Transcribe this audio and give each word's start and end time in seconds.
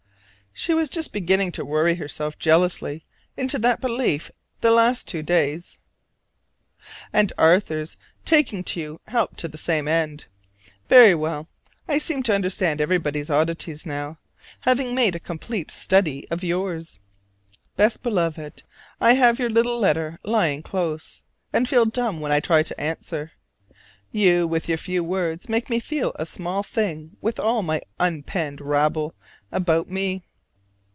She 0.53 0.73
was 0.73 0.89
just 0.89 1.13
beginning 1.13 1.53
to 1.53 1.63
worry 1.63 1.95
herself 1.95 2.37
jealously 2.37 3.05
into 3.37 3.57
that 3.59 3.79
belief 3.79 4.29
the 4.59 4.69
last 4.69 5.07
two 5.07 5.23
days: 5.23 5.79
and 7.13 7.31
Arthur's 7.37 7.95
taking 8.25 8.61
to 8.65 8.79
you 8.79 9.01
helped 9.07 9.39
to 9.39 9.47
the 9.47 9.57
same 9.57 9.87
end. 9.87 10.25
Very 10.89 11.15
well; 11.15 11.47
I 11.87 11.99
seem 11.99 12.21
to 12.23 12.35
understand 12.35 12.81
everybody's 12.81 13.29
oddities 13.29 13.85
now, 13.85 14.19
having 14.59 14.93
made 14.93 15.15
a 15.15 15.21
complete 15.21 15.71
study 15.71 16.27
of 16.29 16.43
yours. 16.43 16.99
Best 17.77 18.03
Beloved, 18.03 18.63
I 18.99 19.13
have 19.13 19.39
your 19.39 19.49
little 19.49 19.79
letter 19.79 20.19
lying 20.21 20.61
close, 20.63 21.23
and 21.53 21.67
feel 21.67 21.85
dumb 21.85 22.19
when 22.19 22.33
I 22.33 22.41
try 22.41 22.61
to 22.61 22.79
answer. 22.79 23.31
You 24.11 24.45
with 24.47 24.67
your 24.67 24.77
few 24.77 25.01
words 25.01 25.47
make 25.47 25.69
me 25.69 25.79
feel 25.79 26.11
a 26.15 26.25
small 26.25 26.61
thing 26.61 27.15
with 27.21 27.39
all 27.39 27.61
my 27.63 27.81
unpenned 28.01 28.59
rabble 28.59 29.15
about 29.53 29.89
me. 29.89 30.23